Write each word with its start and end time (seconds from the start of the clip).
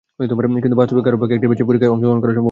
কিন্তু 0.63 0.75
বাস্তবে 0.79 1.01
কারও 1.05 1.19
পক্ষেই 1.19 1.35
একটির 1.37 1.51
বেশি 1.51 1.63
পরীক্ষায় 1.67 1.91
অংশগ্রহণ 1.93 2.19
করা 2.21 2.27
সম্ভব 2.27 2.29
হয়নি। 2.35 2.39